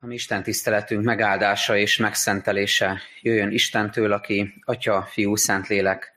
[0.00, 6.12] A mi Isten tiszteletünk megáldása és megszentelése jöjjön Istentől, aki Atya, Fiú, Szentlélek,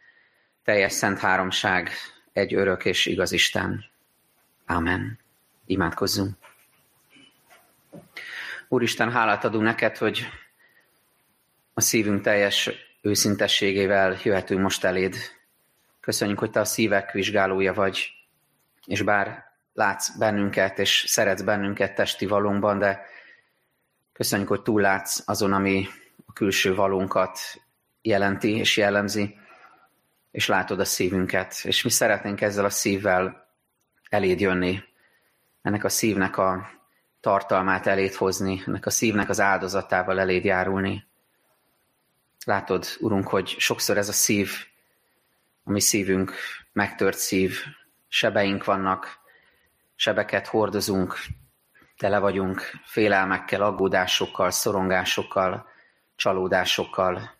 [0.64, 1.90] teljes szent háromság,
[2.34, 3.86] egy örök és igaz Isten.
[4.66, 5.20] Amen.
[5.66, 6.38] Imádkozzunk.
[8.68, 10.28] Úristen, hálát adunk neked, hogy
[11.74, 12.70] a szívünk teljes
[13.02, 15.16] őszintességével jöhetünk most eléd.
[16.00, 18.12] Köszönjük, hogy te a szívek vizsgálója vagy,
[18.86, 19.44] és bár
[19.74, 23.06] látsz bennünket, és szeretsz bennünket testi valónkban, de
[24.20, 25.88] köszönjük, hogy túllátsz azon, ami
[26.26, 27.40] a külső valónkat
[28.02, 29.38] jelenti és jellemzi,
[30.32, 31.60] és látod a szívünket.
[31.64, 33.50] És mi szeretnénk ezzel a szívvel
[34.10, 34.84] eléd jönni,
[35.62, 36.70] ennek a szívnek a
[37.20, 41.08] tartalmát eléd hozni, ennek a szívnek az áldozatával eléd járulni.
[42.46, 44.52] Látod, Urunk, hogy sokszor ez a szív,
[45.64, 46.34] a mi szívünk
[46.72, 47.58] megtört szív,
[48.08, 49.20] sebeink vannak,
[49.96, 51.16] sebeket hordozunk,
[52.00, 55.68] tele vagyunk félelmekkel, aggódásokkal, szorongásokkal,
[56.16, 57.38] csalódásokkal,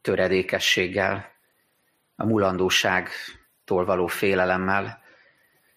[0.00, 1.32] töredékességgel,
[2.16, 5.02] a mulandóságtól való félelemmel,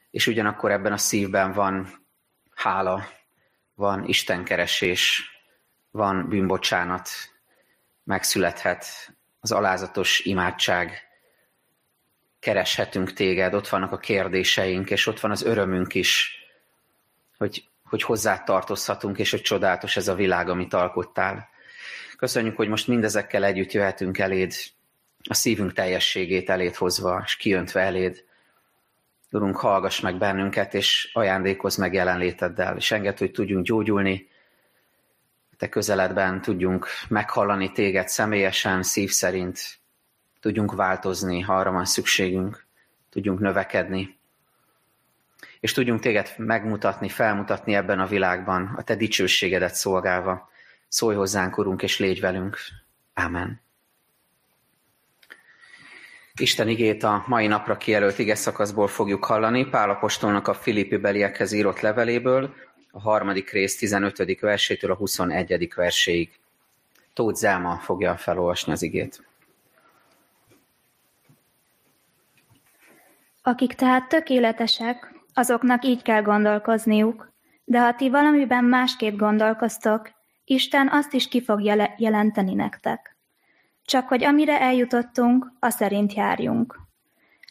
[0.10, 1.88] és ugyanakkor ebben a szívben van
[2.56, 3.08] hála,
[3.74, 5.32] van istenkeresés,
[5.92, 7.10] van bűnbocsánat,
[8.04, 8.86] megszülethet
[9.40, 11.02] az alázatos imádság,
[12.40, 16.41] kereshetünk téged, ott vannak a kérdéseink, és ott van az örömünk is,
[17.42, 21.50] hogy, hogy hozzá tartozhatunk, és hogy csodálatos ez a világ, amit alkottál.
[22.18, 24.54] Köszönjük, hogy most mindezekkel együtt jöhetünk eléd,
[25.30, 28.24] a szívünk teljességét eléd hozva, és kiöntve eléd.
[29.32, 34.30] Urunk, hallgass meg bennünket, és ajándékozz meg jelenléteddel, és enged, hogy tudjunk gyógyulni,
[35.58, 39.80] te közeledben tudjunk meghallani téged személyesen, szív szerint,
[40.40, 42.66] tudjunk változni, ha arra van szükségünk,
[43.10, 44.20] tudjunk növekedni,
[45.62, 50.50] és tudjunk téged megmutatni, felmutatni ebben a világban, a te dicsőségedet szolgálva.
[50.88, 52.58] Szólj hozzánk, Urunk, és légy velünk.
[53.14, 53.62] Ámen.
[56.36, 61.80] Isten igét a mai napra kijelölt ige szakaszból fogjuk hallani, Pálapostolnak a Filippi beliekhez írott
[61.80, 62.54] leveléből,
[62.92, 64.40] a harmadik rész 15.
[64.40, 65.74] versétől a 21.
[65.76, 66.40] verséig.
[67.14, 69.24] Tóth Zelma fogja felolvasni az igét.
[73.42, 77.34] Akik tehát tökéletesek, azoknak így kell gondolkozniuk,
[77.64, 80.10] de ha ti valamiben másképp gondolkoztok,
[80.46, 81.62] Isten azt is ki fog
[81.98, 83.16] jelenteni nektek.
[83.86, 86.80] Csak hogy amire eljutottunk, a szerint járjunk.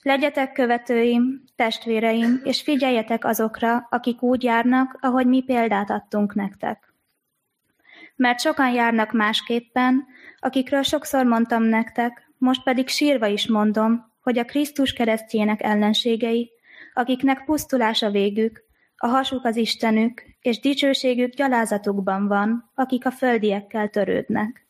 [0.03, 6.93] Legyetek követőim, testvéreim, és figyeljetek azokra, akik úgy járnak, ahogy mi példát adtunk nektek.
[8.17, 10.07] Mert sokan járnak másképpen,
[10.39, 16.51] akikről sokszor mondtam nektek, most pedig sírva is mondom, hogy a Krisztus keresztjének ellenségei,
[16.95, 18.63] akiknek pusztulása végük,
[18.97, 24.67] a hasuk az Istenük, és dicsőségük gyalázatukban van, akik a földiekkel törődnek.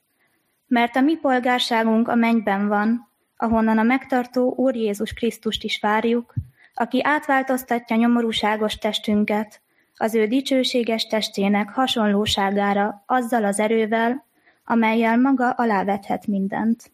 [0.67, 6.35] Mert a mi polgárságunk a mennyben van, ahonnan a megtartó Úr Jézus Krisztust is várjuk,
[6.75, 9.61] aki átváltoztatja nyomorúságos testünket,
[9.97, 14.27] az ő dicsőséges testének hasonlóságára azzal az erővel,
[14.65, 16.93] amelyel maga alávethet mindent.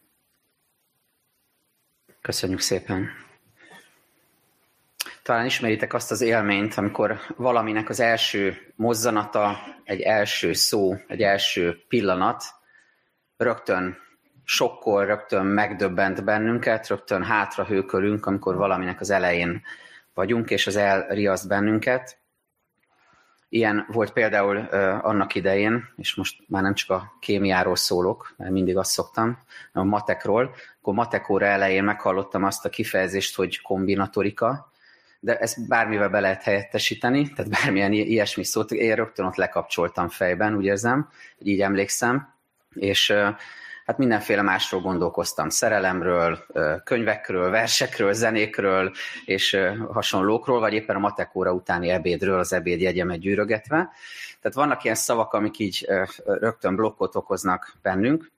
[2.21, 3.26] Köszönjük szépen!
[5.27, 11.83] Talán ismeritek azt az élményt, amikor valaminek az első mozzanata, egy első szó, egy első
[11.87, 12.43] pillanat
[13.37, 13.97] rögtön
[14.43, 19.61] sokkol, rögtön megdöbbent bennünket, rögtön hátra hőkölünk, amikor valaminek az elején
[20.13, 22.17] vagyunk, és az elriaszt bennünket.
[23.49, 24.57] Ilyen volt például
[25.01, 29.37] annak idején, és most már nem csak a kémiáról szólok, mert mindig azt szoktam,
[29.73, 30.55] a matekról.
[30.79, 34.75] Akkor matekóra elején meghallottam azt a kifejezést, hogy kombinatorika,
[35.27, 40.55] de ezt bármivel be lehet helyettesíteni, tehát bármilyen ilyesmi szót, én rögtön ott lekapcsoltam fejben,
[40.55, 42.33] úgy érzem, hogy így emlékszem,
[42.73, 43.11] és
[43.85, 46.45] hát mindenféle másról gondolkoztam, szerelemről,
[46.83, 48.91] könyvekről, versekről, zenékről
[49.25, 49.57] és
[49.91, 53.89] hasonlókról, vagy éppen a matekóra utáni ebédről, az ebédjegyemet gyűrögetve.
[54.41, 55.87] Tehát vannak ilyen szavak, amik így
[56.25, 58.31] rögtön blokkot okoznak bennünk,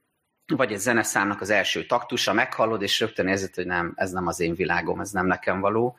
[0.55, 4.39] vagy egy zeneszámnak az első taktusa, meghallod, és rögtön érzed, hogy nem, ez nem az
[4.39, 5.97] én világom, ez nem nekem való.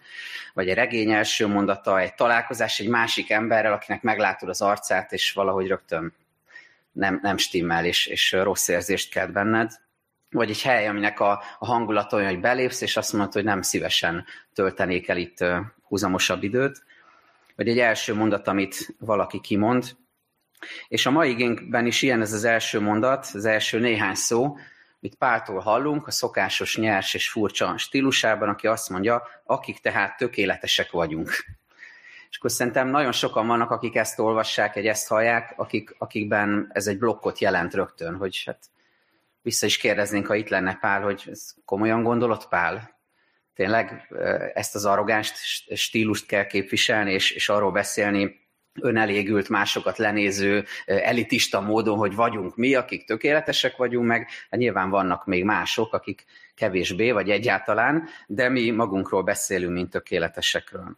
[0.55, 5.33] Vagy egy regény első mondata, egy találkozás egy másik emberrel, akinek meglátod az arcát, és
[5.33, 6.15] valahogy rögtön
[6.93, 9.73] nem, nem stimmel, és, és rossz érzést kelt benned.
[10.31, 13.63] Vagy egy hely, aminek a, a hangulat olyan, hogy belépsz, és azt mondod, hogy nem
[13.63, 14.25] szívesen
[14.55, 15.45] töltenék el itt
[15.83, 16.83] húzamosabb időt.
[17.57, 19.97] Vagy egy első mondat, amit valaki kimond,
[20.89, 24.57] és a mai igénkben is ilyen ez az első mondat, az első néhány szó,
[25.03, 30.91] amit Páltól hallunk, a szokásos nyers és furcsa stílusában, aki azt mondja, akik tehát tökéletesek
[30.91, 31.29] vagyunk.
[32.31, 36.87] És akkor szerintem nagyon sokan vannak, akik ezt olvassák, egy ezt hallják, akik, akikben ez
[36.87, 38.59] egy blokkot jelent rögtön, hogy hát
[39.43, 42.99] vissza is kérdeznénk, ha itt lenne Pál, hogy ez komolyan gondolod, Pál?
[43.55, 44.09] Tényleg
[44.55, 45.33] ezt az arrogáns
[45.75, 48.40] stílust kell képviselni, és, és arról beszélni,
[48.81, 55.27] önelégült, másokat lenéző, elitista módon, hogy vagyunk mi, akik tökéletesek vagyunk meg, hát nyilván vannak
[55.27, 56.25] még mások, akik
[56.55, 60.97] kevésbé, vagy egyáltalán, de mi magunkról beszélünk, mint tökéletesekről.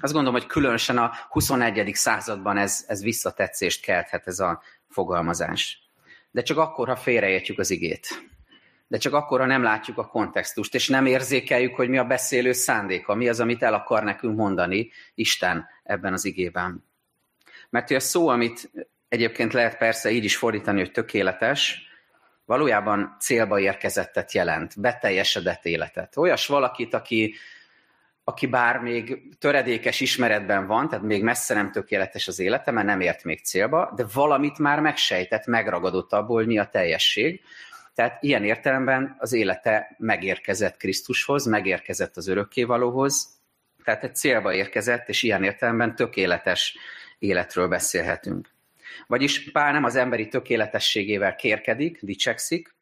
[0.00, 1.90] Azt gondolom, hogy különösen a 21.
[1.94, 5.90] században ez, ez visszatetszést kelthet ez a fogalmazás.
[6.30, 8.26] De csak akkor, ha félreértjük az igét.
[8.88, 12.52] De csak akkor, ha nem látjuk a kontextust, és nem érzékeljük, hogy mi a beszélő
[12.52, 16.87] szándéka, mi az, amit el akar nekünk mondani Isten ebben az igében.
[17.70, 18.70] Mert hogy a szó, amit
[19.08, 21.88] egyébként lehet persze így is fordítani, hogy tökéletes,
[22.44, 26.16] valójában célba érkezettet jelent, beteljesedett életet.
[26.16, 27.34] Olyas valakit, aki,
[28.24, 33.00] aki bár még töredékes ismeretben van, tehát még messze nem tökéletes az élete, mert nem
[33.00, 37.42] ért még célba, de valamit már megsejtett, megragadott abból, mi a teljesség.
[37.94, 43.28] Tehát ilyen értelemben az élete megérkezett Krisztushoz, megérkezett az örökkévalóhoz,
[43.84, 46.76] tehát egy célba érkezett, és ilyen értelemben tökéletes
[47.18, 48.48] életről beszélhetünk.
[49.06, 52.76] Vagyis Pál nem az emberi tökéletességével kérkedik, dicsekszik,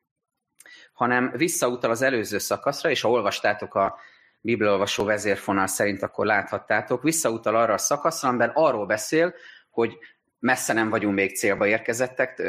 [0.93, 3.99] hanem visszautal az előző szakaszra, és ha olvastátok a
[4.41, 9.35] Bibliolvasó vezérfonal szerint, akkor láthattátok, visszautal arra a szakaszra, amiben arról beszél,
[9.71, 9.99] hogy
[10.39, 12.43] messze nem vagyunk még célba érkezettek,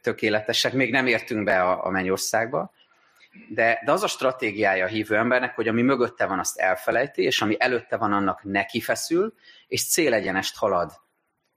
[0.00, 2.72] tökéletesek, még nem értünk be a, a mennyországba,
[3.48, 7.42] de, de az a stratégiája a hívő embernek, hogy ami mögötte van, azt elfelejti, és
[7.42, 9.34] ami előtte van, annak neki feszül,
[9.66, 10.92] és célegyenest halad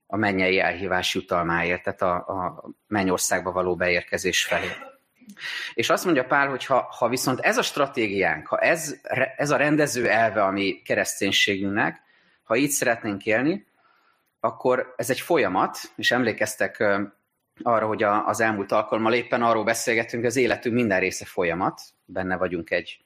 [0.07, 4.67] a mennyei elhívás jutalmáért, tehát a, a mennyországba való beérkezés felé.
[5.73, 8.95] És azt mondja Pál, hogy ha, ha viszont ez a stratégiánk, ha ez,
[9.37, 12.01] ez a rendező elve a mi kereszténységünknek,
[12.43, 13.65] ha így szeretnénk élni,
[14.39, 16.83] akkor ez egy folyamat, és emlékeztek
[17.63, 22.37] arra, hogy a, az elmúlt alkalommal éppen arról beszélgetünk, az életünk minden része folyamat, benne
[22.37, 22.99] vagyunk egy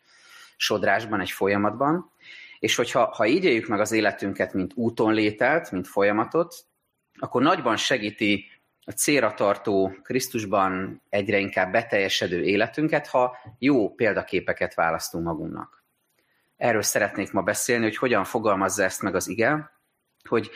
[0.57, 2.12] sodrásban, egy folyamatban,
[2.60, 6.56] és hogyha ha így éljük meg az életünket, mint úton lételt, mint folyamatot,
[7.19, 8.45] akkor nagyban segíti
[8.86, 15.83] a célra tartó, Krisztusban egyre inkább beteljesedő életünket, ha jó példaképeket választunk magunknak.
[16.57, 19.71] Erről szeretnék ma beszélni, hogy hogyan fogalmazza ezt meg az ige,
[20.27, 20.50] hogy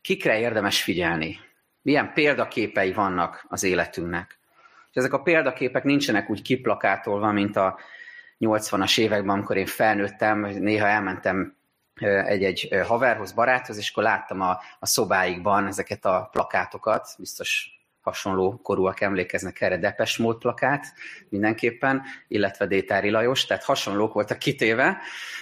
[0.00, 1.38] kikre érdemes figyelni,
[1.82, 4.38] milyen példaképei vannak az életünknek.
[4.90, 7.78] És ezek a példaképek nincsenek úgy kiplakátolva, mint a
[8.40, 11.56] 80-as években, amikor én felnőttem, néha elmentem
[12.00, 19.00] egy-egy haverhoz, baráthoz, és akkor láttam a, a szobáikban ezeket a plakátokat, biztos hasonló korúak
[19.00, 20.86] emlékeznek erre, Depes Mód plakát
[21.28, 24.98] mindenképpen, illetve Détári Lajos, tehát hasonlók voltak kitéve,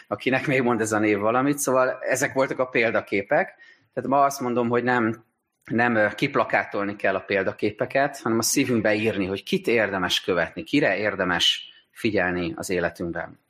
[0.08, 3.54] akinek még mond ez a név valamit, szóval ezek voltak a példaképek,
[3.94, 5.24] tehát ma azt mondom, hogy nem,
[5.64, 11.72] nem kiplakátolni kell a példaképeket, hanem a szívünkbe írni, hogy kit érdemes követni, kire érdemes
[11.90, 13.40] figyelni az életünkben.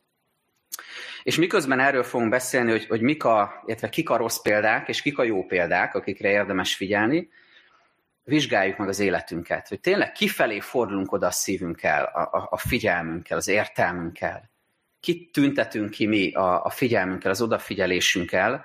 [1.22, 5.02] És miközben erről fogunk beszélni, hogy, hogy mik a, illetve kik a rossz példák, és
[5.02, 7.28] kik a jó példák, akikre érdemes figyelni,
[8.24, 13.36] vizsgáljuk meg az életünket, hogy tényleg kifelé fordulunk oda a szívünkkel, a, a, a figyelmünkkel,
[13.36, 14.50] az értelmünkkel.
[15.00, 18.64] Kit tüntetünk ki mi a, a figyelmünkkel, az odafigyelésünkkel,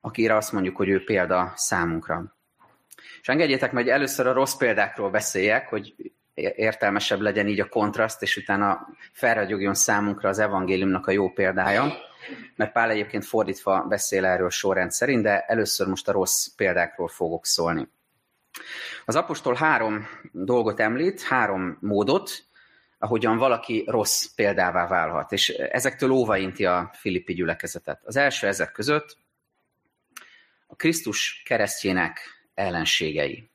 [0.00, 2.36] akire azt mondjuk, hogy ő példa számunkra.
[3.20, 5.94] És engedjétek meg, hogy először a rossz példákról beszéljek, hogy
[6.34, 11.92] értelmesebb legyen így a kontraszt, és utána felragyogjon számunkra az evangéliumnak a jó példája,
[12.56, 17.46] mert Pál egyébként fordítva beszél erről sorrend szerint, de először most a rossz példákról fogok
[17.46, 17.88] szólni.
[19.04, 22.44] Az apostol három dolgot említ, három módot,
[22.98, 28.00] ahogyan valaki rossz példává válhat, és ezektől óvainti a filippi gyülekezetet.
[28.04, 29.16] Az első ezek között
[30.66, 32.20] a Krisztus keresztjének
[32.54, 33.50] ellenségei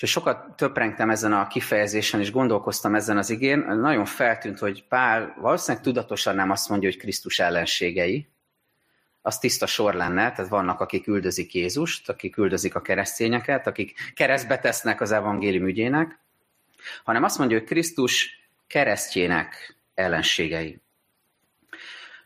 [0.00, 5.36] és sokat töprengtem ezen a kifejezésen, és gondolkoztam ezen az igén, nagyon feltűnt, hogy Pál
[5.40, 8.28] valószínűleg tudatosan nem azt mondja, hogy Krisztus ellenségei,
[9.22, 14.58] az tiszta sor lenne, tehát vannak, akik üldözik Jézust, akik üldözik a keresztényeket, akik keresztbe
[14.58, 16.18] tesznek az evangélium ügyének,
[17.04, 20.80] hanem azt mondja, hogy Krisztus keresztjének ellenségei.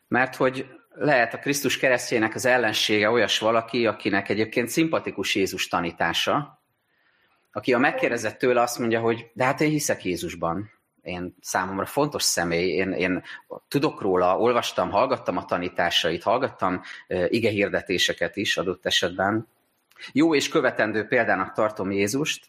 [0.08, 6.62] Mert hogy lehet a Krisztus keresztjének az ellensége olyas valaki, akinek egyébként szimpatikus Jézus tanítása,
[7.56, 10.70] aki a megkérdezett tőle azt mondja, hogy de hát én hiszek Jézusban,
[11.02, 13.22] én számomra fontos személy, én, én
[13.68, 19.48] tudok róla, olvastam, hallgattam a tanításait, hallgattam uh, ige hirdetéseket is adott esetben.
[20.12, 22.46] Jó és követendő példának tartom Jézust,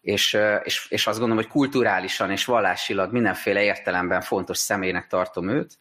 [0.00, 5.78] és, és, és azt gondolom, hogy kulturálisan és vallásilag mindenféle értelemben fontos személynek tartom őt.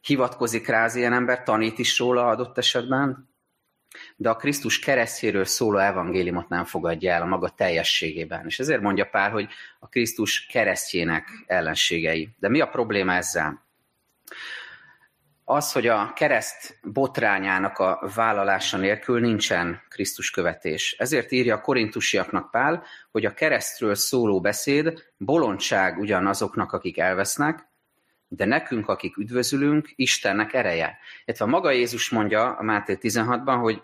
[0.00, 3.28] Hivatkozik rá az ilyen ember, tanít is róla adott esetben,
[4.16, 8.46] de a Krisztus keresztjéről szóló evangéliumot nem fogadja el a maga teljességében.
[8.46, 9.48] És ezért mondja Pál, hogy
[9.78, 12.28] a Krisztus keresztjének ellenségei.
[12.38, 13.62] De mi a probléma ezzel?
[15.46, 20.96] Az, hogy a kereszt botrányának a vállalása nélkül nincsen Krisztus követés.
[20.98, 27.72] Ezért írja a korintusiaknak Pál, hogy a keresztről szóló beszéd bolondság ugyanazoknak, akik elvesznek,
[28.36, 30.98] de nekünk, akik üdvözülünk, Istennek ereje.
[31.24, 33.82] Illetve maga Jézus mondja a Máté 16-ban, hogy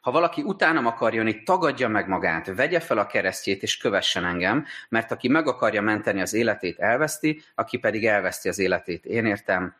[0.00, 4.64] ha valaki utánam akar jönni, tagadja meg magát, vegye fel a keresztjét és kövessen engem,
[4.88, 9.74] mert aki meg akarja menteni az életét, elveszti, aki pedig elveszti az életét, én értem,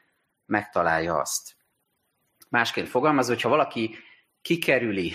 [0.46, 1.56] megtalálja azt.
[2.48, 3.96] Másként fogalmaz, hogyha valaki
[4.42, 5.12] kikerüli,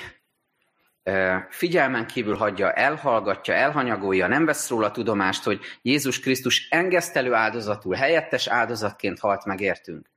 [1.49, 8.47] figyelmen kívül hagyja, elhallgatja, elhanyagolja, nem vesz róla tudomást, hogy Jézus Krisztus engesztelő áldozatul, helyettes
[8.47, 10.09] áldozatként halt megértünk.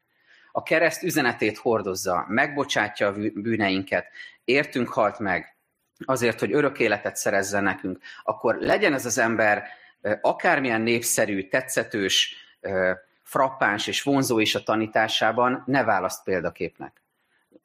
[0.53, 4.07] A kereszt üzenetét hordozza, megbocsátja a bűneinket,
[4.45, 5.57] értünk halt meg,
[6.05, 9.65] azért, hogy örök életet szerezzen nekünk, akkor legyen ez az ember
[10.21, 12.35] akármilyen népszerű, tetszetős,
[13.23, 17.03] frappáns és vonzó is a tanításában, ne választ példaképnek.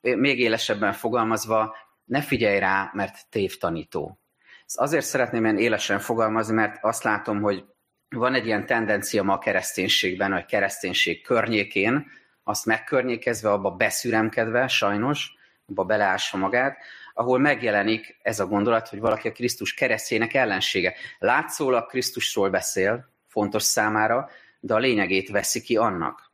[0.01, 1.75] Még élesebben fogalmazva,
[2.07, 4.19] ne figyelj rá, mert tévtanító.
[4.65, 7.65] Ezt azért szeretném ilyen élesen fogalmazni, mert azt látom, hogy
[8.09, 12.11] van egy ilyen tendencia ma a kereszténységben, a kereszténység környékén,
[12.43, 15.33] azt megkörnyékezve, abba beszüremkedve, sajnos,
[15.65, 16.77] abba beleássa magát,
[17.13, 20.93] ahol megjelenik ez a gondolat, hogy valaki a Krisztus keresztjének ellensége.
[21.19, 26.31] Látszólag Krisztusról beszél, fontos számára, de a lényegét veszi ki annak.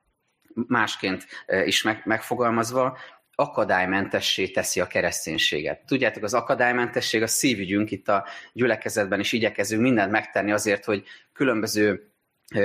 [0.68, 2.98] Másként e, is megfogalmazva,
[3.36, 5.86] akadálymentessé teszi a kereszténységet.
[5.86, 12.12] Tudjátok, az akadálymentesség a szívügyünk, itt a gyülekezetben is igyekezünk mindent megtenni azért, hogy különböző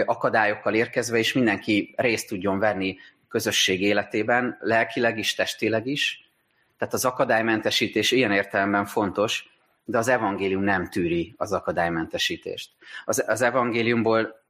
[0.05, 2.97] akadályokkal érkezve, és mindenki részt tudjon venni
[3.29, 6.31] közösség életében, lelkileg is, testileg is.
[6.79, 9.49] Tehát az akadálymentesítés ilyen értelemben fontos,
[9.85, 12.71] de az evangélium nem tűri az akadálymentesítést.
[13.05, 14.43] Az, az evangéliumból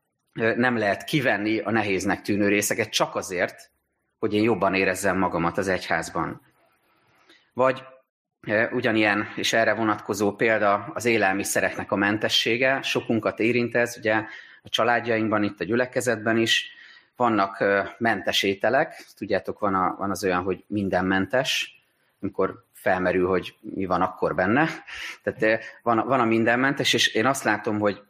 [0.57, 3.71] nem lehet kivenni a nehéznek tűnő részeket csak azért,
[4.19, 6.41] hogy én jobban érezzem magamat az egyházban.
[7.53, 7.83] Vagy
[8.73, 12.83] ugyanilyen, és erre vonatkozó példa az élelmiszereknek a mentessége.
[12.83, 14.15] Sokunkat érint ez, ugye
[14.63, 16.77] a családjainkban, itt a gyülekezetben is.
[17.17, 17.65] Vannak
[17.99, 21.81] mentes ételek, tudjátok, van, a, van az olyan, hogy minden mentes,
[22.21, 24.69] amikor felmerül, hogy mi van akkor benne.
[25.23, 28.03] Tehát van, van a mindenmentes, és én azt látom, hogy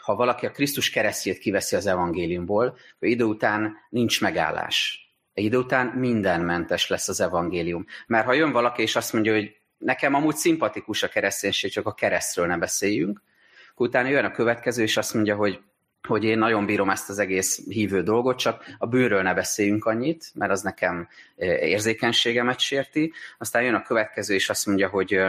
[0.00, 5.07] ha valaki a Krisztus keresztjét kiveszi az evangéliumból, idő után nincs megállás.
[5.38, 7.86] Egy idő után mindenmentes lesz az evangélium.
[8.06, 11.94] Mert ha jön valaki és azt mondja, hogy nekem amúgy szimpatikus a kereszténység, csak a
[11.94, 13.22] keresztről ne beszéljünk,
[13.70, 15.60] akkor utána jön a következő, és azt mondja, hogy
[16.08, 20.30] hogy én nagyon bírom ezt az egész hívő dolgot, csak a bőről ne beszéljünk annyit,
[20.34, 23.12] mert az nekem e, érzékenységemet sérti.
[23.38, 25.20] Aztán jön a következő, és azt mondja, hogy,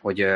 [0.00, 0.26] hogy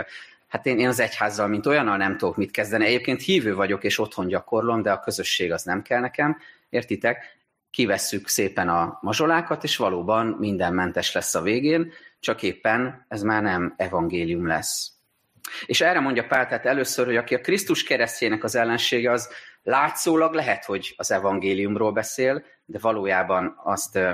[0.49, 2.87] hát én, én az egyházzal, mint olyannal nem tudok mit kezdeni.
[2.87, 6.37] Egyébként hívő vagyok, és otthon gyakorlom, de a közösség az nem kell nekem.
[6.71, 7.38] Értitek?
[7.79, 13.43] Kivesszük szépen a mazsolákat, és valóban minden mentes lesz a végén, csak éppen ez már
[13.43, 14.93] nem evangélium lesz.
[15.67, 19.29] És erre mondja Pál, tehát először, hogy aki a Krisztus keresztjének az ellensége, az
[19.63, 24.13] látszólag lehet, hogy az evangéliumról beszél, de valójában azt ö,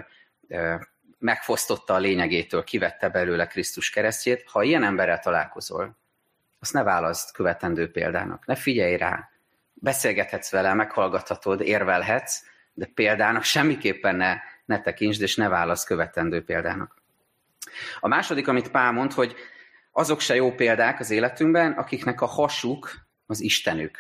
[0.49, 0.75] ö,
[1.19, 4.45] megfosztotta a lényegétől, kivette belőle Krisztus keresztjét.
[4.51, 5.99] Ha ilyen emberrel találkozol,
[6.61, 9.29] azt ne választ követendő példának, ne figyelj rá.
[9.75, 17.03] Beszélgethetsz vele, meghallgathatod, érvelhetsz, de példának semmiképpen ne, ne tekintsd, és ne válasz követendő példának.
[18.01, 19.35] A második, amit Pál mond, hogy
[19.93, 22.93] azok se jó példák az életünkben, akiknek a hasuk
[23.27, 23.99] az Istenük,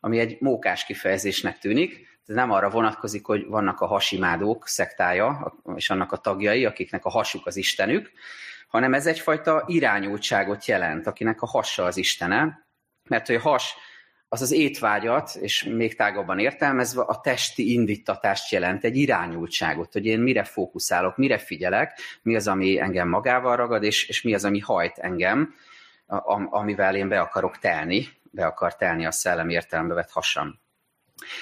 [0.00, 5.90] ami egy mókás kifejezésnek tűnik, ez nem arra vonatkozik, hogy vannak a hasimádók szektája, és
[5.90, 8.12] annak a tagjai, akiknek a hasuk az Istenük,
[8.68, 12.66] hanem ez egyfajta irányultságot jelent, akinek a hassa az Istene,
[13.08, 13.74] mert hogy a has
[14.28, 20.20] az az étvágyat, és még tágabban értelmezve a testi indítatást jelent, egy irányultságot, hogy én
[20.20, 24.58] mire fókuszálok, mire figyelek, mi az, ami engem magával ragad, és, és mi az, ami
[24.58, 25.54] hajt engem,
[26.50, 30.62] amivel én be akarok telni, be akar telni a szellem értelembe vett hasam.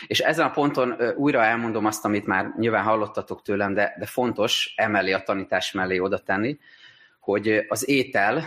[0.06, 4.72] És ezen a ponton újra elmondom azt, amit már nyilván hallottatok tőlem, de, de fontos
[4.76, 6.58] emellé a tanítás mellé oda tenni,
[7.20, 8.44] hogy az étel,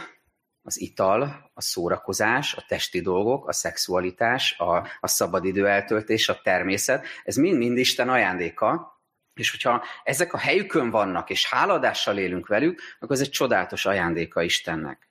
[0.67, 7.05] az ital, a szórakozás, a testi dolgok, a szexualitás, a, a szabadidő eltöltés, a természet,
[7.23, 8.99] ez mind-mind Isten ajándéka,
[9.33, 14.41] és hogyha ezek a helyükön vannak, és háladással élünk velük, akkor ez egy csodálatos ajándéka
[14.41, 15.09] Istennek.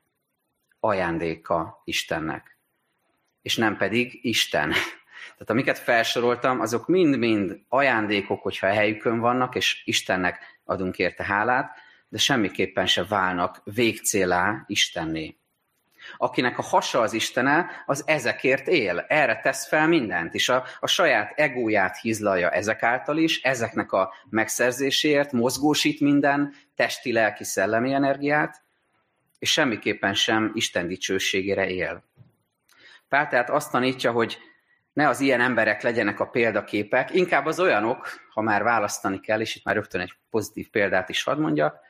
[0.81, 2.59] Ajándéka Istennek.
[3.43, 4.71] És nem pedig Isten.
[5.33, 11.77] Tehát amiket felsoroltam, azok mind-mind ajándékok, hogyha a helyükön vannak, és Istennek adunk érte hálát,
[12.09, 15.37] de semmiképpen se válnak végcélá Istenné.
[16.17, 20.87] Akinek a hasa az Istene, az ezekért él, erre tesz fel mindent, és a, a
[20.87, 28.63] saját egóját hízlalja ezek által is, ezeknek a megszerzéséért mozgósít minden testi, lelki, szellemi energiát,
[29.39, 32.05] és semmiképpen sem Isten dicsőségére él.
[33.09, 34.39] Pál tehát azt tanítja, hogy
[34.93, 39.57] ne az ilyen emberek legyenek a példaképek, inkább az olyanok, ha már választani kell, és
[39.57, 41.81] itt már rögtön egy pozitív példát is hadd mondjak,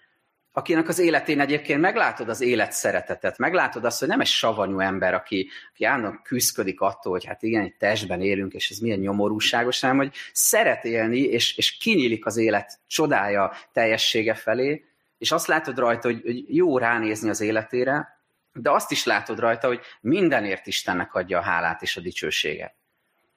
[0.56, 5.14] akinek az életén egyébként meglátod az élet szeretetet, meglátod azt, hogy nem egy savanyú ember,
[5.14, 9.80] aki, aki állandóan küzdködik attól, hogy hát igen, egy testben élünk, és ez milyen nyomorúságos,
[9.80, 14.84] hanem hogy szeret élni, és, és kinyílik az élet csodája teljessége felé,
[15.18, 18.20] és azt látod rajta, hogy, hogy jó ránézni az életére,
[18.52, 22.74] de azt is látod rajta, hogy mindenért Istennek adja a hálát és a dicsőséget.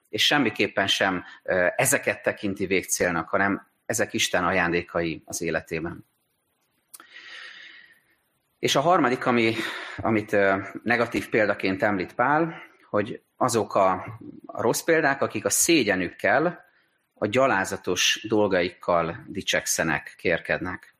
[0.08, 1.24] És semmiképpen sem
[1.76, 6.07] ezeket tekinti végcélnak, hanem ezek Isten ajándékai az életében.
[8.58, 9.54] És a harmadik, ami,
[9.96, 10.36] amit
[10.82, 13.90] negatív példaként említ Pál, hogy azok a,
[14.46, 16.64] a rossz példák, akik a szégyenükkel,
[17.14, 20.94] a gyalázatos dolgaikkal dicsekszenek, kérkednek.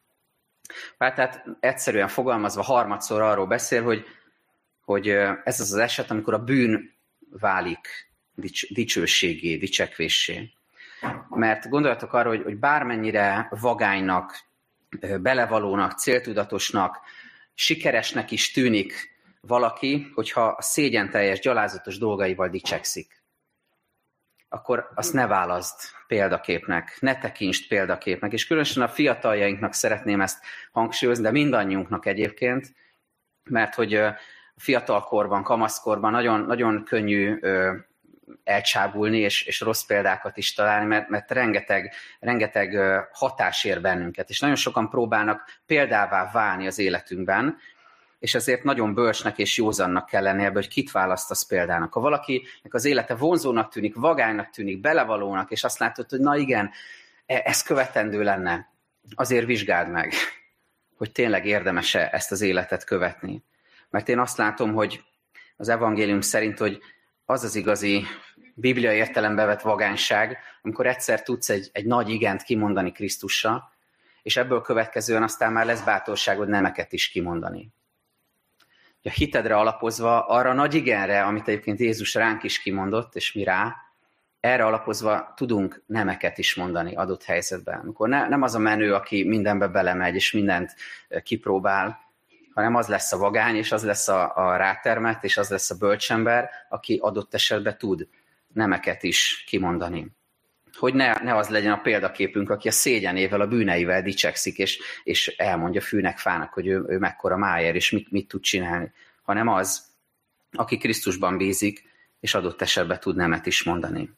[0.98, 4.06] Pál tehát egyszerűen fogalmazva harmadszor arról beszél, hogy,
[4.84, 5.08] hogy
[5.44, 6.94] ez az az eset, amikor a bűn
[7.30, 10.52] válik dics, dicsőségé, dicsekvéssé.
[11.28, 14.46] Mert gondoljatok arra, hogy, hogy bármennyire vagánynak,
[15.20, 17.00] belevalónak, céltudatosnak,
[17.60, 23.22] sikeresnek is tűnik valaki, hogyha a szégyen teljes, gyalázatos dolgaival dicsekszik.
[24.48, 25.74] Akkor azt ne válaszd
[26.06, 32.74] példaképnek, ne tekintsd példaképnek, és különösen a fiataljainknak szeretném ezt hangsúlyozni, de mindannyiunknak egyébként,
[33.44, 34.00] mert hogy
[34.56, 37.40] fiatalkorban, kamaszkorban nagyon, nagyon könnyű
[38.44, 42.78] elcsábulni, és, és rossz példákat is találni, mert, mert rengeteg, rengeteg
[43.12, 47.56] hatás ér bennünket, és nagyon sokan próbálnak példává válni az életünkben,
[48.18, 51.92] és ezért nagyon bölcsnek és józannak kell lenni ebből, hogy kit választasz példának.
[51.92, 56.70] Ha valakinek az élete vonzónak tűnik, vagánynak tűnik, belevalónak, és azt látod, hogy na igen,
[57.26, 58.72] e, ez követendő lenne,
[59.14, 60.12] azért vizsgáld meg,
[60.96, 63.44] hogy tényleg érdemese ezt az életet követni.
[63.90, 65.04] Mert én azt látom, hogy
[65.56, 66.80] az evangélium szerint, hogy
[67.30, 68.04] az az igazi
[68.54, 73.72] biblia értelembe vett vagányság, amikor egyszer tudsz egy, egy nagy igent kimondani Krisztussal,
[74.22, 77.72] és ebből következően aztán már lesz bátorságod nemeket is kimondani.
[79.02, 83.76] A hitedre alapozva, arra nagy igenre, amit egyébként Jézus ránk is kimondott, és mi rá,
[84.40, 87.80] erre alapozva tudunk nemeket is mondani adott helyzetben.
[87.80, 90.74] Amikor ne, nem az a menő, aki mindenbe belemegy, és mindent
[91.22, 92.07] kipróbál,
[92.58, 95.76] hanem az lesz a vagány, és az lesz a, a rátermet, és az lesz a
[95.76, 98.08] bölcsember, aki adott esetben tud
[98.52, 100.06] nemeket is kimondani.
[100.72, 105.28] Hogy ne, ne az legyen a példaképünk, aki a szégyenével, a bűneivel dicsekszik, és, és
[105.28, 108.92] elmondja fűnek, fának, hogy ő, ő mekkora májer, és mit, mit tud csinálni,
[109.22, 109.84] hanem az,
[110.52, 111.84] aki Krisztusban bízik,
[112.20, 114.10] és adott esetben tud nemet is mondani.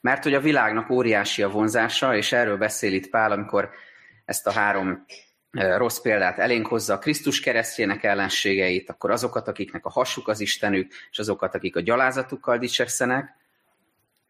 [0.00, 3.70] Mert hogy a világnak óriási a vonzása, és erről beszél itt Pál, amikor
[4.24, 5.04] ezt a három
[5.54, 10.92] rossz példát elénk hozza a Krisztus keresztjének ellenségeit, akkor azokat, akiknek a hasuk az Istenük,
[11.10, 13.36] és azokat, akik a gyalázatukkal dicsekszenek,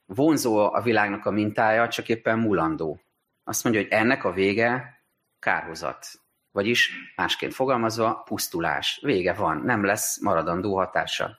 [0.07, 3.01] vonzó a világnak a mintája, csak éppen mulandó.
[3.45, 5.01] Azt mondja, hogy ennek a vége
[5.39, 6.07] kárhozat.
[6.53, 8.99] Vagyis másként fogalmazva, pusztulás.
[9.03, 11.39] Vége van, nem lesz maradandó hatása.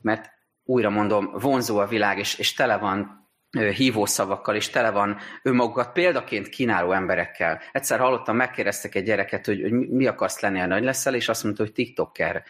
[0.00, 0.30] Mert
[0.64, 3.25] újra mondom, vonzó a világ, és, és tele van
[3.56, 7.60] hívószavakkal, és tele van önmagukat példaként kínáló emberekkel.
[7.72, 11.44] Egyszer hallottam, megkérdeztek egy gyereket, hogy, hogy mi akarsz lenni, a nagy leszel, és azt
[11.44, 12.44] mondta, hogy TikToker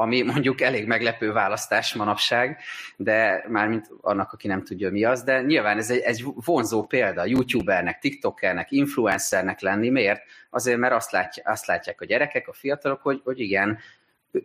[0.00, 2.58] ami mondjuk elég meglepő választás manapság,
[2.96, 7.24] de mármint annak, aki nem tudja, mi az, de nyilván ez egy, egy vonzó példa,
[7.24, 9.88] youtubernek, tiktokernek, influencernek lenni.
[9.88, 10.22] Miért?
[10.50, 13.78] Azért, mert azt, látja, azt látják a gyerekek, a fiatalok, hogy, hogy igen,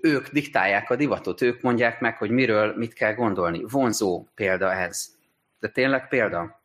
[0.01, 3.63] ők diktálják a divatot, ők mondják meg, hogy miről mit kell gondolni.
[3.69, 5.14] Vonzó példa ez.
[5.65, 6.61] De tényleg példa?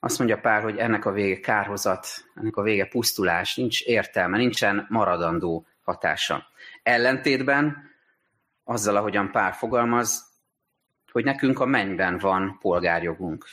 [0.00, 4.86] Azt mondja Pál, hogy ennek a vége kárhozat, ennek a vége pusztulás, nincs értelme, nincsen
[4.88, 6.46] maradandó hatása.
[6.82, 7.90] Ellentétben
[8.64, 10.24] azzal, ahogyan Pál fogalmaz,
[11.12, 13.46] hogy nekünk a mennyben van polgárjogunk,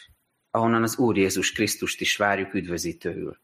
[0.52, 3.38] ahonnan az Úr Jézus Krisztust is várjuk üdvözítőül.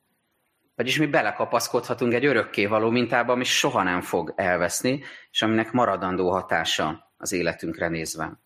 [0.75, 7.11] Vagyis mi belekapaszkodhatunk egy örökkévaló mintába, ami soha nem fog elveszni, és aminek maradandó hatása
[7.17, 8.45] az életünkre nézve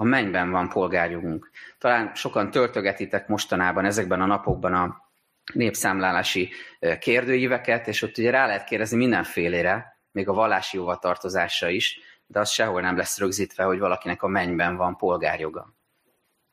[0.00, 1.50] a mennyben van polgárjogunk.
[1.78, 5.10] Talán sokan töltögetitek mostanában ezekben a napokban a
[5.52, 6.50] népszámlálási
[6.98, 12.50] kérdőíveket, és ott ugye rá lehet kérdezni mindenfélére, még a vallási jóvatartozása is, de az
[12.50, 15.74] sehol nem lesz rögzítve, hogy valakinek a mennyben van polgárjoga.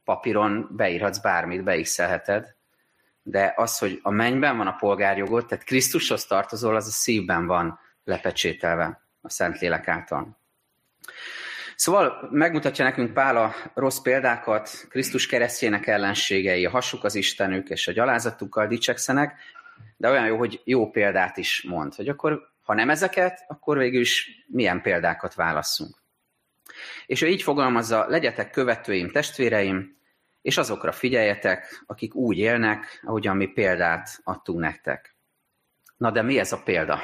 [0.04, 2.56] Papíron beírhatsz bármit, beixelheted,
[3.22, 7.80] de az, hogy a mennyben van a polgárjogod, tehát Krisztushoz tartozol, az a szívben van
[8.04, 10.38] lepecsételve a Szentlélek által.
[11.76, 17.88] Szóval megmutatja nekünk Pál a rossz példákat, Krisztus keresztjének ellenségei, a hasuk az Istenük és
[17.88, 19.40] a gyalázatukkal dicsekszenek,
[19.98, 24.00] de olyan jó, hogy jó példát is mond, hogy akkor ha nem ezeket, akkor végül
[24.00, 25.96] is milyen példákat válasszunk.
[27.06, 29.98] És ő így fogalmazza, legyetek követőim, testvéreim,
[30.42, 35.16] és azokra figyeljetek, akik úgy élnek, ahogyan mi példát adtunk nektek.
[35.98, 37.02] Na de mi ez a példa?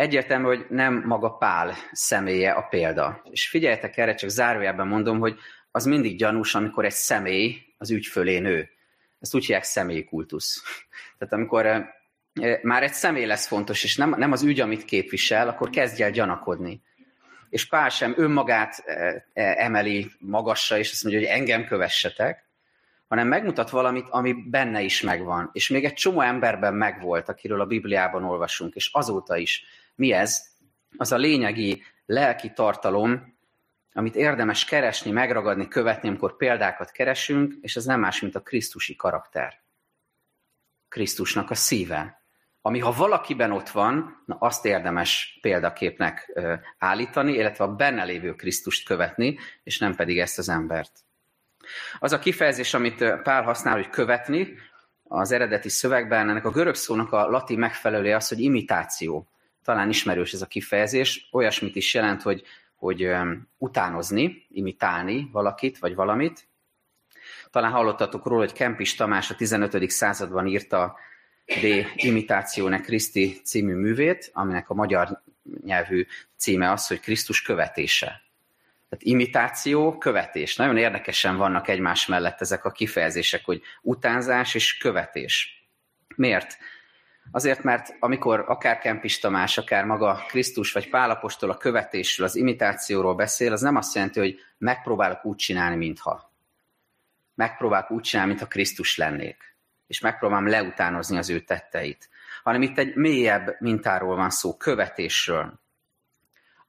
[0.00, 3.22] Egyértelmű, hogy nem maga Pál személye a példa.
[3.30, 5.38] És figyeljetek erre, csak zárójelben mondom, hogy
[5.70, 8.70] az mindig gyanús, amikor egy személy az ügy fölé nő.
[9.18, 10.62] Ezt úgy hívják személykultusz.
[11.18, 11.88] Tehát amikor eh,
[12.62, 16.10] már egy személy lesz fontos, és nem, nem az ügy, amit képvisel, akkor kezdj el
[16.10, 16.82] gyanakodni.
[17.50, 22.48] És Pál sem önmagát eh, eh, emeli magasra, és azt mondja, hogy engem kövessetek,
[23.08, 25.50] hanem megmutat valamit, ami benne is megvan.
[25.52, 29.64] És még egy csomó emberben megvolt, akiről a Bibliában olvasunk, és azóta is.
[30.00, 30.46] Mi ez?
[30.96, 33.38] Az a lényegi lelki tartalom,
[33.92, 38.96] amit érdemes keresni, megragadni, követni, amikor példákat keresünk, és ez nem más, mint a Krisztusi
[38.96, 39.60] karakter.
[40.88, 42.22] Krisztusnak a szíve.
[42.60, 46.40] Ami ha valakiben ott van, na azt érdemes példaképnek
[46.78, 50.92] állítani, illetve a benne lévő Krisztust követni, és nem pedig ezt az embert.
[51.98, 54.54] Az a kifejezés, amit Pál használ, hogy követni,
[55.02, 59.29] az eredeti szövegben, ennek a görög szónak a latin megfelelője az, hogy imitáció.
[59.64, 62.42] Talán ismerős ez a kifejezés, olyasmit is jelent, hogy,
[62.74, 63.08] hogy
[63.58, 66.48] utánozni, imitálni valakit vagy valamit.
[67.50, 69.90] Talán hallottatok róla, hogy Kempis Tamás a 15.
[69.90, 70.98] században írta
[71.60, 75.22] De Imitatione Christi című művét, aminek a magyar
[75.64, 78.22] nyelvű címe az, hogy Krisztus követése.
[78.88, 80.56] Tehát imitáció, követés.
[80.56, 85.64] Nagyon érdekesen vannak egymás mellett ezek a kifejezések, hogy utánzás és követés.
[86.16, 86.58] Miért?
[87.32, 93.14] Azért, mert amikor akár Kempis Tamás, akár maga Krisztus vagy Pálapostól a követésről, az imitációról
[93.14, 96.32] beszél, az nem azt jelenti, hogy megpróbálok úgy csinálni, mintha.
[97.34, 99.56] Megpróbálok úgy csinálni, mintha Krisztus lennék.
[99.86, 102.08] És megpróbálom leutánozni az ő tetteit.
[102.42, 105.60] Hanem itt egy mélyebb mintáról van szó, követésről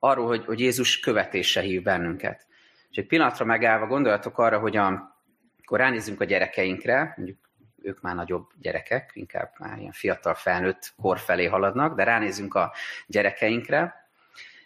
[0.04, 2.48] arról, hogy, hogy Jézus követése hív bennünket.
[2.90, 5.18] És egy pillanatra megállva gondoljatok arra, hogy a,
[5.64, 7.38] akkor ránézzünk a gyerekeinkre, mondjuk
[7.84, 12.74] ők már nagyobb gyerekek, inkább már ilyen fiatal felnőtt kor felé haladnak, de ránézzünk a
[13.08, 14.10] gyerekeinkre,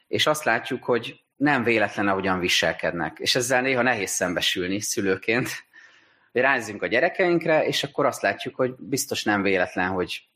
[0.07, 3.17] és azt látjuk, hogy nem véletlen, ahogyan viselkednek.
[3.19, 5.49] És ezzel néha nehéz szembesülni szülőként.
[6.31, 10.27] Ránézzünk a gyerekeinkre, és akkor azt látjuk, hogy biztos nem véletlen, hogy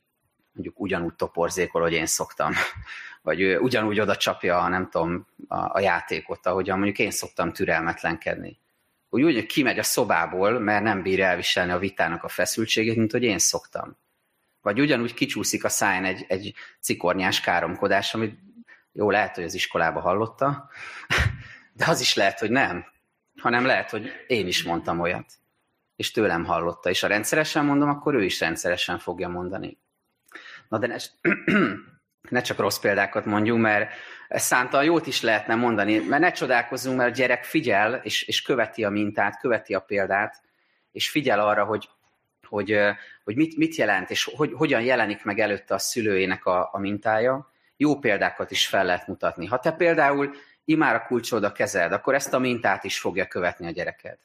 [0.51, 2.53] mondjuk ugyanúgy toporzékol, hogy én szoktam
[3.21, 8.59] vagy ő ugyanúgy oda csapja, nem tudom, a, a játékot, ahogyan mondjuk én szoktam türelmetlenkedni.
[9.09, 13.23] Úgy, úgy, kimegy a szobából, mert nem bír elviselni a vitának a feszültségét, mint hogy
[13.23, 13.97] én szoktam.
[14.61, 18.39] Vagy ugyanúgy kicsúszik a száján egy, egy cikornyás káromkodás, amit
[18.91, 20.69] jó, lehet, hogy az iskolába hallotta,
[21.77, 22.85] de az is lehet, hogy nem.
[23.41, 25.33] Hanem lehet, hogy én is mondtam olyat,
[25.95, 26.89] és tőlem hallotta.
[26.89, 29.77] És ha rendszeresen mondom, akkor ő is rendszeresen fogja mondani.
[30.69, 31.11] Na de ez,
[32.29, 33.91] ne csak rossz példákat mondjunk, mert
[34.37, 38.83] szántal jót is lehetne mondani, mert ne csodálkozzunk, mert a gyerek figyel, és, és követi
[38.83, 40.41] a mintát, követi a példát,
[40.91, 41.89] és figyel arra, hogy,
[42.47, 42.79] hogy,
[43.23, 47.51] hogy mit, mit jelent, és hogy, hogyan jelenik meg előtte a szülőjének a, a mintája.
[47.77, 49.45] Jó példákat is fel lehet mutatni.
[49.45, 50.33] Ha te például
[50.65, 54.17] imár a kulcsod a kezed, akkor ezt a mintát is fogja követni a gyereked.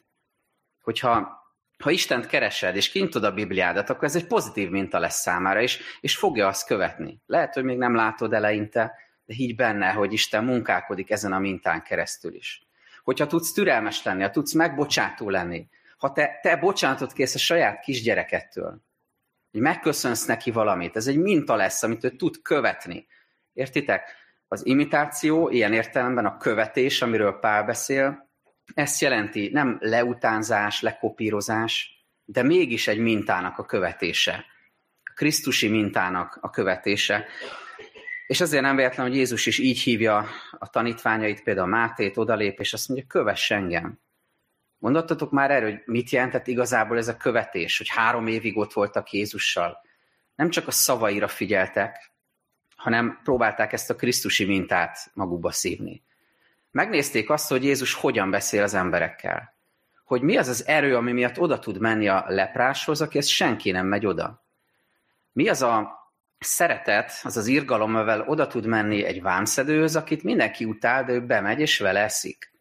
[0.82, 1.42] Hogyha
[1.78, 5.82] ha Istent keresed, és kintod a Bibliádat, akkor ez egy pozitív minta lesz számára, és,
[6.00, 7.20] és fogja azt követni.
[7.26, 8.94] Lehet, hogy még nem látod eleinte,
[9.26, 12.66] de higgy benne, hogy Isten munkálkodik ezen a mintán keresztül is.
[13.02, 17.80] Hogyha tudsz türelmes lenni, ha tudsz megbocsátó lenni, ha te, te bocsánatot kész a saját
[17.80, 18.82] kisgyerekettől,
[19.50, 23.06] hogy megköszönsz neki valamit, ez egy minta lesz, amit ő tud követni.
[23.52, 24.22] Értitek?
[24.48, 28.28] Az imitáció, ilyen értelemben a követés, amiről Pál beszél,
[28.74, 34.44] ezt jelenti nem leutánzás, lekopírozás, de mégis egy mintának a követése.
[35.04, 37.26] A Krisztusi mintának a követése.
[38.26, 40.26] És azért nem véletlen, hogy Jézus is így hívja
[40.58, 43.98] a tanítványait, például Mátét odalép, és azt mondja, kövess engem.
[44.78, 49.10] Mondottatok már erről, hogy mit jelentett igazából ez a követés, hogy három évig ott voltak
[49.10, 49.76] Jézussal.
[50.34, 52.12] Nem csak a szavaira figyeltek,
[52.76, 56.02] hanem próbálták ezt a Krisztusi mintát magukba szívni.
[56.70, 59.54] Megnézték azt, hogy Jézus hogyan beszél az emberekkel.
[60.04, 63.70] Hogy mi az az erő, ami miatt oda tud menni a lepráshoz, aki ezt senki
[63.70, 64.44] nem megy oda.
[65.32, 66.03] Mi az a
[66.44, 71.20] szeretet, az az irgalom, amivel oda tud menni egy vámszedőhöz, akit mindenki utál, de ő
[71.20, 72.52] bemegy és vele eszik.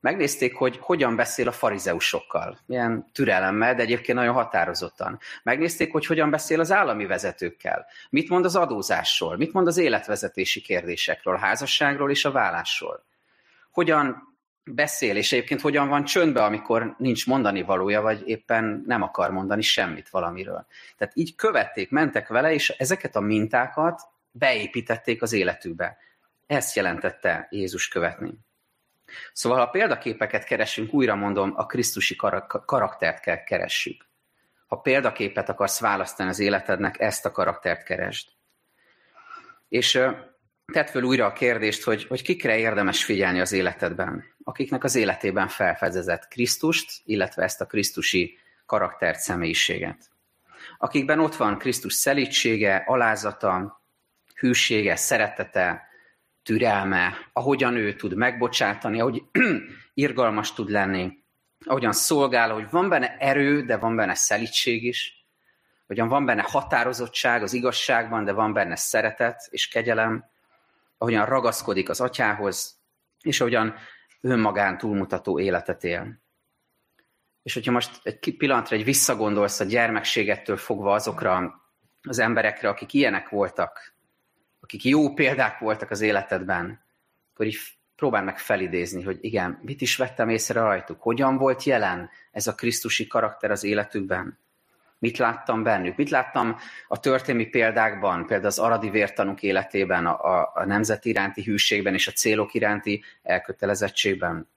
[0.00, 5.18] Megnézték, hogy hogyan beszél a farizeusokkal, milyen türelemmel, de egyébként nagyon határozottan.
[5.42, 10.60] Megnézték, hogy hogyan beszél az állami vezetőkkel, mit mond az adózásról, mit mond az életvezetési
[10.60, 13.04] kérdésekről, a házasságról és a vállásról.
[13.70, 14.35] Hogyan
[14.70, 19.62] beszél, és egyébként hogyan van csöndbe, amikor nincs mondani valója, vagy éppen nem akar mondani
[19.62, 20.66] semmit valamiről.
[20.96, 24.00] Tehát így követték, mentek vele, és ezeket a mintákat
[24.30, 25.96] beépítették az életükbe.
[26.46, 28.32] Ezt jelentette Jézus követni.
[29.32, 32.16] Szóval, ha példaképeket keresünk, újra mondom, a Krisztusi
[32.64, 34.06] karaktert kell keressük.
[34.66, 38.28] Ha példaképet akarsz választani az életednek, ezt a karaktert keresd.
[39.68, 40.00] És
[40.72, 45.48] tedd föl újra a kérdést, hogy, hogy kikre érdemes figyelni az életedben, akiknek az életében
[45.48, 50.10] felfedezett Krisztust, illetve ezt a krisztusi karaktert, személyiséget.
[50.78, 53.82] Akikben ott van Krisztus szelítsége, alázata,
[54.34, 55.88] hűsége, szeretete,
[56.42, 59.22] türelme, ahogyan ő tud megbocsátani, ahogy
[59.94, 61.18] irgalmas tud lenni,
[61.64, 65.26] ahogyan szolgál, hogy van benne erő, de van benne szelítség is,
[65.84, 70.24] ahogyan van benne határozottság az igazságban, de van benne szeretet és kegyelem,
[70.98, 72.78] ahogyan ragaszkodik az atyához,
[73.22, 73.74] és ahogyan
[74.26, 76.18] önmagán túlmutató életet él.
[77.42, 81.62] És hogyha most egy pillanatra egy visszagondolsz a gyermekségettől fogva azokra
[82.02, 83.94] az emberekre, akik ilyenek voltak,
[84.60, 86.84] akik jó példák voltak az életedben,
[87.32, 87.58] akkor így
[87.96, 92.54] próbál meg felidézni, hogy igen, mit is vettem észre rajtuk, hogyan volt jelen ez a
[92.54, 94.38] Krisztusi karakter az életükben,
[94.98, 96.56] mit láttam bennük, mit láttam
[96.88, 102.08] a történelmi példákban, például az aradi vértanúk életében, a, a, a nemzet iránti hűségben és
[102.08, 104.48] a célok iránti elkötelezettségben.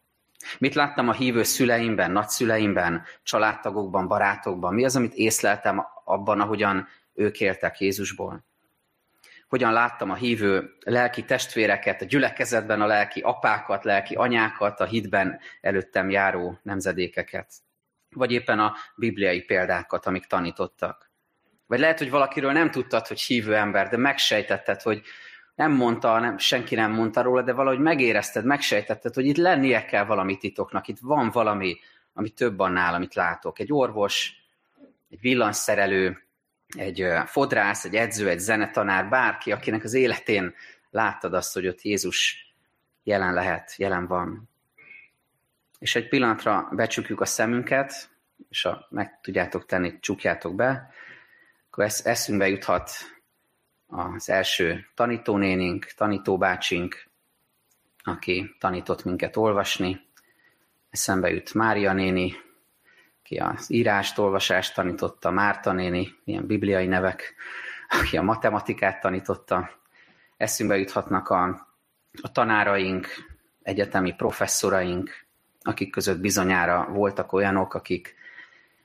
[0.57, 4.73] Mit láttam a hívő szüleimben, nagyszüleimben, családtagokban, barátokban?
[4.73, 8.47] Mi az, amit észleltem abban, ahogyan ők éltek Jézusból?
[9.49, 15.39] hogyan láttam a hívő lelki testvéreket, a gyülekezetben a lelki apákat, lelki anyákat, a hitben
[15.61, 17.53] előttem járó nemzedékeket.
[18.15, 21.09] Vagy éppen a bibliai példákat, amik tanítottak.
[21.67, 25.01] Vagy lehet, hogy valakiről nem tudtad, hogy hívő ember, de megsejtetted, hogy
[25.55, 30.05] nem mondta, nem, senki nem mondta róla, de valahogy megérezted, megsejtetted, hogy itt lennie kell
[30.05, 31.79] valami titoknak, itt van valami,
[32.13, 33.59] ami több annál, amit látok.
[33.59, 34.33] Egy orvos,
[35.09, 36.27] egy villanszerelő,
[36.77, 40.53] egy fodrász, egy edző, egy zenetanár, bárki, akinek az életén
[40.89, 42.47] láttad azt, hogy ott Jézus
[43.03, 44.48] jelen lehet, jelen van.
[45.79, 48.09] És egy pillanatra becsukjuk a szemünket,
[48.49, 50.93] és a, meg tudjátok tenni, csukjátok be,
[51.67, 52.91] akkor esz, eszünkbe juthat
[53.87, 57.07] az első tanítónénink, tanítóbácsink,
[58.03, 60.07] aki tanított minket olvasni.
[60.89, 62.33] Eszembe jut Mária néni,
[63.19, 67.35] aki az írást, olvasást tanította, Márta néni, ilyen bibliai nevek,
[67.89, 69.69] aki a matematikát tanította.
[70.37, 71.43] Eszünkbe juthatnak a,
[72.21, 73.07] a tanáraink,
[73.61, 75.27] egyetemi professzoraink,
[75.61, 78.15] akik között bizonyára voltak olyanok, akik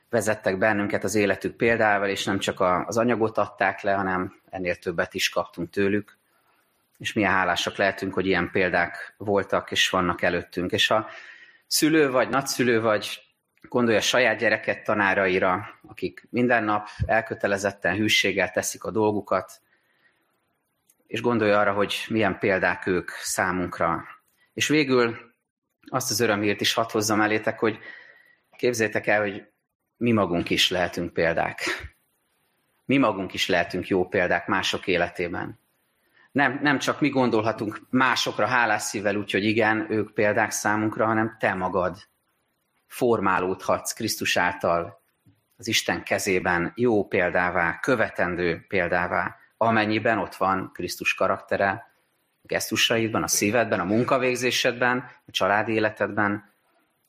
[0.09, 5.13] vezettek bennünket az életük példával, és nem csak az anyagot adták le, hanem ennél többet
[5.13, 6.17] is kaptunk tőlük.
[6.97, 10.71] És milyen hálásak lehetünk, hogy ilyen példák voltak és vannak előttünk.
[10.71, 11.07] És ha
[11.67, 13.25] szülő vagy, nagyszülő vagy,
[13.69, 19.61] Gondolja saját gyereket tanáraira, akik minden nap elkötelezetten, hűséggel teszik a dolgukat,
[21.07, 24.03] és gondolja arra, hogy milyen példák ők számunkra.
[24.53, 25.33] És végül
[25.87, 27.79] azt az örömhírt is hadd hozzam elétek, hogy
[28.57, 29.47] képzétek el, hogy
[29.97, 31.63] mi magunk is lehetünk példák.
[32.85, 35.59] Mi magunk is lehetünk jó példák mások életében.
[36.31, 41.53] Nem, nem csak mi gondolhatunk másokra hálás szívvel, úgyhogy igen, ők példák számunkra, hanem te
[41.53, 41.97] magad
[42.87, 45.01] formálódhatsz Krisztus által
[45.57, 51.94] az Isten kezében jó példává, követendő példává, amennyiben ott van Krisztus karaktere,
[52.47, 56.53] gesztusaidban, a szívedben, a munkavégzésedben, a családi életedben,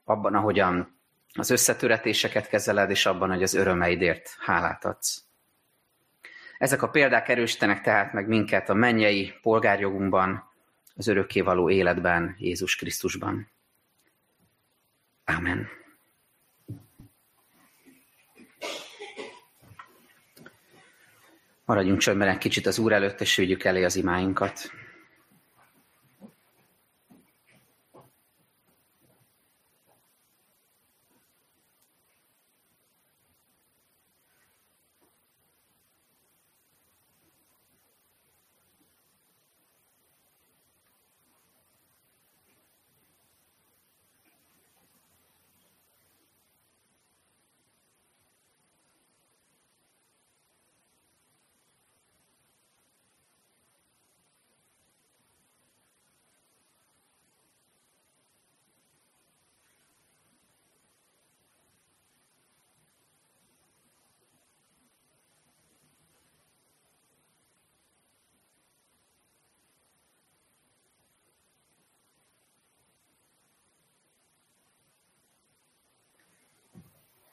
[0.05, 0.99] abban, ahogyan
[1.33, 5.25] az összetöretéseket kezeled, és abban, hogy az örömeidért hálát adsz.
[6.59, 10.51] Ezek a példák erősítenek tehát meg minket a mennyei polgárjogunkban,
[10.97, 13.51] az örökkévaló életben, Jézus Krisztusban.
[15.25, 15.69] Amen.
[21.65, 24.71] Maradjunk csöndben egy kicsit az Úr előtt, és vigyük elé az imáinkat.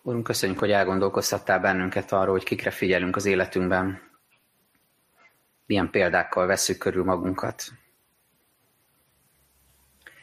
[0.06, 4.02] Úrunk, köszönjük, hogy elgondolkoztattál bennünket arról, hogy kikre figyelünk az életünkben.
[5.66, 7.64] Milyen példákkal veszük körül magunkat.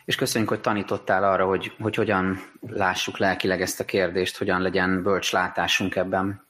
[0.04, 5.02] És köszönjük, hogy tanítottál arra, hogy, hogy hogyan lássuk lelkileg ezt a kérdést, hogyan legyen
[5.02, 6.46] bölcs látásunk ebben.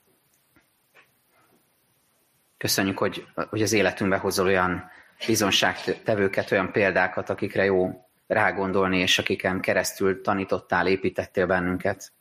[2.57, 4.91] Köszönjük, hogy, hogy az életünkbe hozol olyan
[5.27, 12.13] bizonságtevőket, olyan példákat, akikre jó rágondolni, és akiken keresztül tanítottál, építettél bennünket.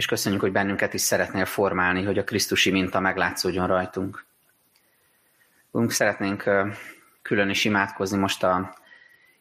[0.00, 4.24] És köszönjük, hogy bennünket is szeretnél formálni, hogy a Krisztusi minta meglátszódjon rajtunk.
[5.70, 6.50] Úrunk, szeretnénk
[7.22, 8.76] külön is imádkozni most a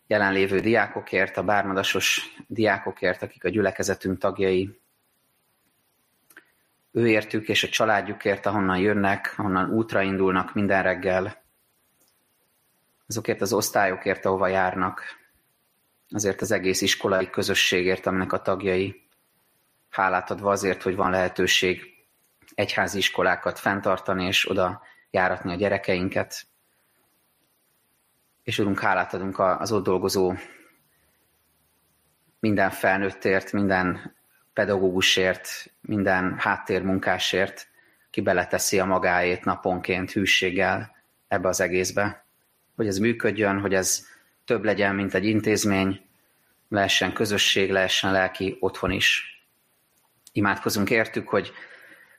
[0.07, 4.79] jelenlévő diákokért, a bármadasos diákokért, akik a gyülekezetünk tagjai.
[6.91, 11.43] Őértük és a családjukért, ahonnan jönnek, ahonnan útra indulnak minden reggel.
[13.07, 15.03] Azokért az osztályokért, ahova járnak.
[16.09, 19.07] Azért az egész iskolai közösségért, aminek a tagjai.
[19.89, 21.81] Hálát adva azért, hogy van lehetőség
[22.55, 26.47] egyházi iskolákat fenntartani, és oda járatni a gyerekeinket
[28.49, 30.33] és Urunk, hálát adunk az ott dolgozó
[32.39, 34.15] minden felnőttért, minden
[34.53, 35.49] pedagógusért,
[35.81, 37.67] minden háttérmunkásért,
[38.09, 40.95] ki beleteszi a magáét naponként hűséggel
[41.27, 42.25] ebbe az egészbe.
[42.75, 44.07] Hogy ez működjön, hogy ez
[44.45, 46.01] több legyen, mint egy intézmény,
[46.69, 49.38] lehessen közösség, lehessen lelki otthon is.
[50.31, 51.51] Imádkozunk értük, hogy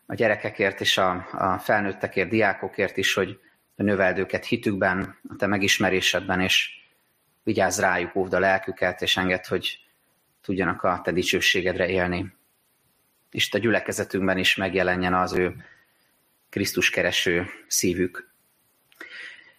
[0.06, 3.40] a gyerekekért és a, a felnőttekért, diákokért is, hogy
[3.74, 6.70] növeld őket hitükben, a te megismerésedben, és
[7.42, 9.78] vigyázz rájuk, óvd a lelküket, és enged, hogy
[10.42, 12.32] tudjanak a te dicsőségedre élni.
[13.30, 15.64] És a gyülekezetünkben is megjelenjen az ő
[16.48, 18.30] Krisztus kereső szívük.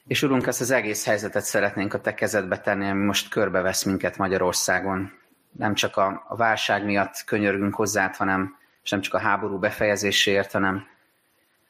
[0.07, 4.17] És Urunk, ezt az egész helyzetet szeretnénk a Te kezedbe tenni, ami most körbevesz minket
[4.17, 5.20] Magyarországon.
[5.51, 10.87] Nem csak a, válság miatt könyörgünk hozzád, hanem, és nem csak a háború befejezéséért, hanem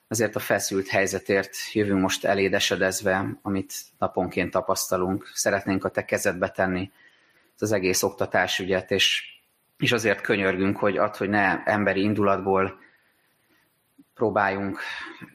[0.07, 5.31] azért a feszült helyzetért jövünk most elédesedezve, amit naponként tapasztalunk.
[5.33, 6.91] Szeretnénk a te kezedbe tenni
[7.59, 9.23] az egész oktatásügyet, és,
[9.77, 12.79] és azért könyörgünk, hogy ad, hogy ne emberi indulatból
[14.13, 14.79] próbáljunk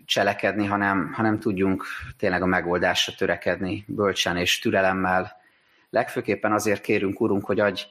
[0.05, 1.85] cselekedni, hanem, hanem tudjunk
[2.19, 5.37] tényleg a megoldásra törekedni, bölcsen és türelemmel.
[5.91, 7.83] Legfőképpen azért kérünk, Urunk, hogy adj,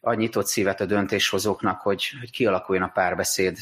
[0.00, 3.58] adj nyitott szívet a döntéshozóknak, hogy, hogy kialakuljon a párbeszéd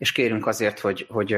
[0.00, 1.36] és kérünk azért, hogy, hogy,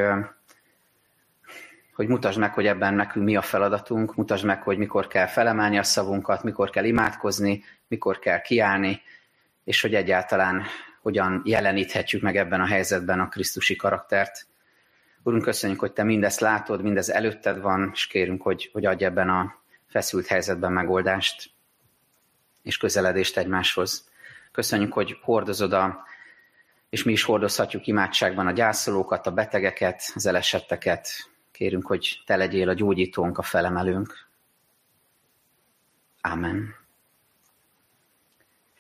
[1.95, 5.79] hogy mutasd meg, hogy ebben nekünk mi a feladatunk, mutasd meg, hogy mikor kell felemelni
[5.79, 9.01] a szavunkat, mikor kell imádkozni, mikor kell kiállni,
[9.65, 10.63] és hogy egyáltalán
[11.01, 14.47] hogyan jeleníthetjük meg ebben a helyzetben a Krisztusi karaktert.
[15.23, 19.29] Urunk, köszönjük, hogy Te mindezt látod, mindez előtted van, és kérünk, hogy, hogy adj ebben
[19.29, 19.55] a
[19.89, 21.51] feszült helyzetben megoldást
[22.63, 24.11] és közeledést egymáshoz.
[24.53, 26.05] Köszönjük, hogy hordozod a
[26.93, 31.09] és mi is hordozhatjuk imádságban a gyászolókat, a betegeket, az elesetteket.
[31.53, 34.27] Kérünk, hogy te legyél a gyógyítónk, a felemelőnk.
[36.21, 36.75] Amen.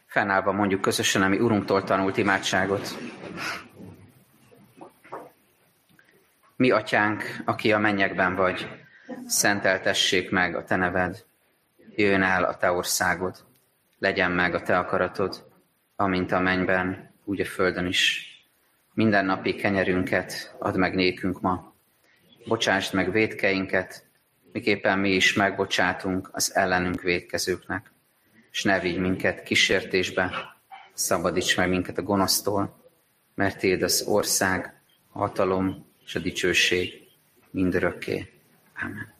[0.06, 2.98] Fennállva mondjuk közösen, ami Urunktól tanult imádságot.
[6.56, 8.68] Mi, atyánk, aki a mennyekben vagy,
[9.26, 11.24] szenteltessék meg a te neved.
[11.94, 13.51] Jöjjön el a te országod.
[14.02, 15.46] Legyen meg a te akaratod,
[15.96, 18.26] amint a mennyben, úgy a földön is.
[18.94, 21.74] Minden napi kenyerünket add meg nékünk ma.
[22.46, 24.06] Bocsásd meg védkeinket,
[24.52, 27.92] miképpen mi is megbocsátunk az ellenünk védkezőknek.
[28.50, 30.30] És ne vigy minket kísértésbe,
[30.92, 32.90] szabadíts meg minket a gonosztól,
[33.34, 36.92] mert Téd az ország, a hatalom és a dicsőség
[37.50, 38.32] mindörökké.
[38.74, 39.11] Amen.